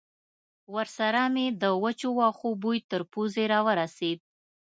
[0.75, 4.19] ورسره مې د وچو وښو بوی تر پوزې را ورسېد.